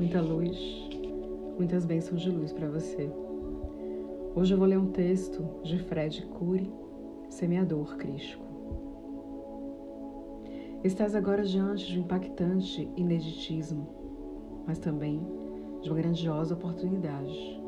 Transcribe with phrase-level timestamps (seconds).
[0.00, 0.58] muita luz,
[1.58, 3.12] muitas bênçãos de luz para você.
[4.34, 6.72] Hoje eu vou ler um texto de Fred Cury,
[7.28, 8.42] Semeador Crístico.
[10.82, 13.86] Estás agora diante de um impactante ineditismo,
[14.66, 15.20] mas também
[15.82, 17.62] de uma grandiosa oportunidade,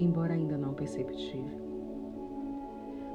[0.00, 1.60] embora ainda não perceptível.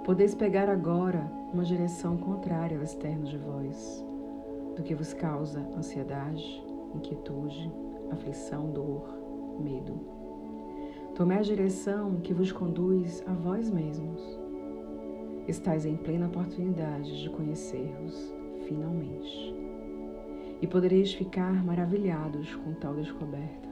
[0.06, 4.02] Podeis pegar agora uma direção contrária ao externo de vós,
[4.78, 6.64] do que vos causa ansiedade,
[6.94, 7.70] inquietude,
[8.12, 9.08] aflição, dor,
[9.60, 10.00] medo.
[11.16, 14.22] Tomei a direção que vos conduz a vós mesmos.
[15.48, 18.34] Estais em plena oportunidade de conhecer-vos
[18.68, 19.56] finalmente.
[20.62, 23.70] E podereis ficar maravilhados com tal descoberta.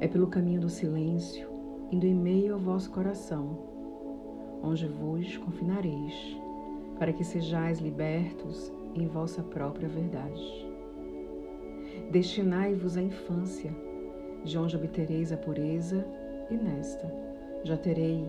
[0.00, 1.48] É pelo caminho do silêncio,
[1.90, 3.58] indo em meio ao vosso coração,
[4.62, 6.38] onde vos confinareis,
[6.98, 10.65] para que sejais libertos em vossa própria verdade.
[12.10, 13.74] Destinai-vos à infância,
[14.44, 16.06] de onde obtereis a pureza,
[16.50, 17.12] e nesta
[17.64, 18.24] já terei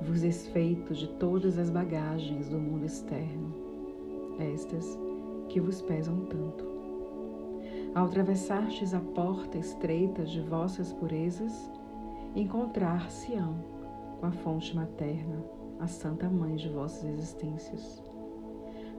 [0.00, 3.54] vos desfeito de todas as bagagens do mundo externo,
[4.40, 4.98] estas
[5.48, 6.66] que vos pesam tanto.
[7.94, 11.70] Ao atravessartes a porta estreita de vossas purezas,
[12.34, 13.54] encontrar-se-ão
[14.18, 15.44] com a fonte materna,
[15.78, 18.02] a santa mãe de vossas existências.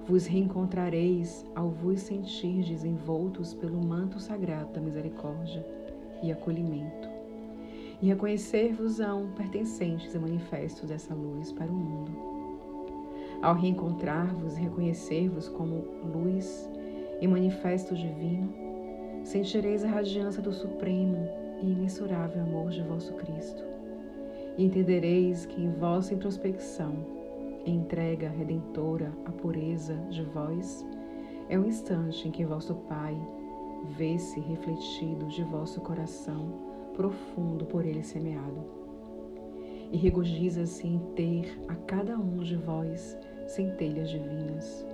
[0.05, 5.65] Vos reencontrareis ao vos sentirdes envoltos pelo manto sagrado da misericórdia
[6.21, 7.07] e acolhimento,
[8.01, 12.11] e reconhecer-vos-ão pertencentes e manifestos dessa luz para o mundo.
[13.41, 16.69] Ao reencontrar-vos e reconhecer-vos como luz
[17.21, 18.53] e manifesto divino,
[19.23, 21.29] sentireis a radiância do supremo
[21.61, 23.63] e imensurável amor de vosso Cristo,
[24.57, 27.22] e entendereis que em vossa introspecção
[27.65, 30.85] entrega redentora a pureza de vós,
[31.49, 33.15] é o instante em que vosso Pai
[33.97, 36.53] vê-se refletido de vosso coração
[36.93, 38.63] profundo por ele semeado.
[39.91, 43.17] E regozija-se em ter a cada um de vós
[43.47, 44.85] centelhas divinas,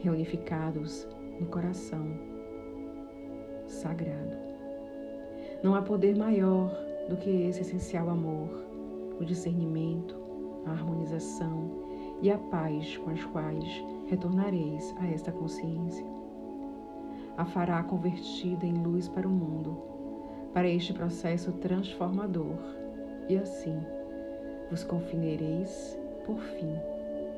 [0.00, 1.06] reunificados
[1.38, 2.06] no coração
[3.66, 4.36] sagrado.
[5.62, 6.70] Não há poder maior
[7.08, 8.48] do que esse essencial amor,
[9.20, 10.16] o discernimento,
[10.66, 11.70] a harmonização
[12.22, 16.04] e a paz com as quais retornareis a esta consciência.
[17.36, 19.76] A fará convertida em luz para o mundo,
[20.52, 22.58] para este processo transformador,
[23.28, 23.78] e assim
[24.70, 26.74] vos confinereis, por fim,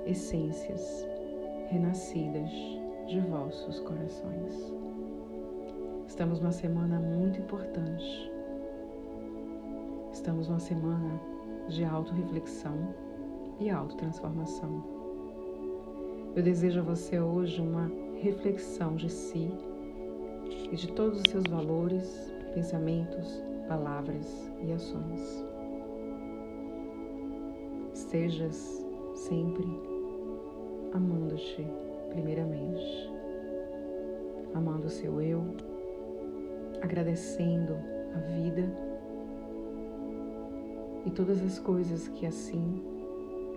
[0.07, 1.07] essências
[1.69, 2.51] renascidas
[3.07, 4.75] de vossos corações.
[6.07, 8.31] Estamos numa semana muito importante.
[10.13, 11.21] Estamos numa semana
[11.69, 12.95] de auto-reflexão
[13.63, 14.83] e autotransformação.
[16.35, 17.91] Eu desejo a você hoje uma
[18.21, 19.49] reflexão de si
[20.71, 25.47] e de todos os seus valores, pensamentos, palavras e ações.
[27.95, 28.85] Estejas
[29.15, 29.67] sempre
[30.93, 31.65] amando-te,
[32.11, 33.13] primeiramente,
[34.55, 35.45] amando o seu eu,
[36.81, 37.77] agradecendo
[38.15, 38.69] a vida
[41.07, 42.92] e todas as coisas que assim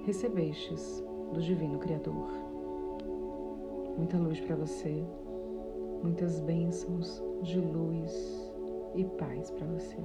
[0.05, 2.29] recebestes do Divino Criador.
[3.97, 5.03] Muita luz para você,
[6.03, 8.53] muitas bênçãos de luz
[8.93, 9.97] e paz para você.